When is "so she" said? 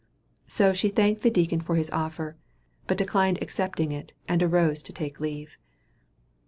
0.47-0.89